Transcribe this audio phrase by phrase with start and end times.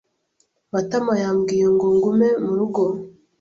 [0.71, 2.83] Matama yambwiye ngo ngume mu rugo.